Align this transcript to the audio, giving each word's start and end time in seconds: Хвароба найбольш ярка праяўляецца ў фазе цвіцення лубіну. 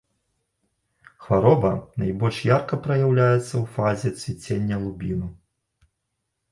Хвароба 1.25 1.71
найбольш 2.05 2.37
ярка 2.55 2.75
праяўляецца 2.89 3.41
ў 3.43 3.63
фазе 3.77 4.09
цвіцення 4.21 4.75
лубіну. 4.89 5.27